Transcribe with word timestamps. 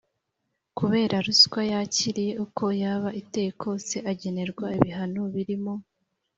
kubera 0.77 1.15
ruswa 1.25 1.61
yakiriye 1.71 2.33
uko 2.45 2.63
yaba 2.81 3.09
iteye 3.21 3.51
kose, 3.61 3.95
agenerwa 4.11 4.65
ibihano 4.77 5.21
birimo 5.33 5.73